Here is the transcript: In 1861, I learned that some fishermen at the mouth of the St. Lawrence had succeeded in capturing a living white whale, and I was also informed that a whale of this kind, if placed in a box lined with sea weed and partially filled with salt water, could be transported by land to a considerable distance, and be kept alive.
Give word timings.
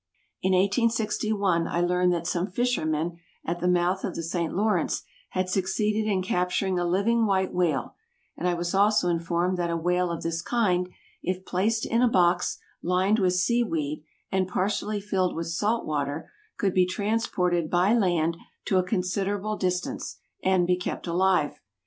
In 0.41 0.53
1861, 0.53 1.67
I 1.67 1.79
learned 1.79 2.11
that 2.11 2.25
some 2.25 2.47
fishermen 2.47 3.19
at 3.45 3.59
the 3.59 3.67
mouth 3.67 4.03
of 4.03 4.15
the 4.15 4.23
St. 4.23 4.51
Lawrence 4.51 5.03
had 5.29 5.47
succeeded 5.47 6.09
in 6.09 6.23
capturing 6.23 6.79
a 6.79 6.87
living 6.87 7.27
white 7.27 7.53
whale, 7.53 7.93
and 8.35 8.47
I 8.47 8.55
was 8.55 8.73
also 8.73 9.09
informed 9.09 9.59
that 9.59 9.69
a 9.69 9.77
whale 9.77 10.09
of 10.09 10.23
this 10.23 10.41
kind, 10.41 10.89
if 11.21 11.45
placed 11.45 11.85
in 11.85 12.01
a 12.01 12.07
box 12.07 12.57
lined 12.81 13.19
with 13.19 13.33
sea 13.33 13.63
weed 13.63 14.03
and 14.31 14.47
partially 14.47 14.99
filled 14.99 15.35
with 15.35 15.49
salt 15.49 15.85
water, 15.85 16.31
could 16.57 16.73
be 16.73 16.87
transported 16.87 17.69
by 17.69 17.93
land 17.93 18.37
to 18.65 18.79
a 18.79 18.83
considerable 18.83 19.55
distance, 19.55 20.17
and 20.43 20.65
be 20.65 20.77
kept 20.77 21.05
alive. 21.05 21.61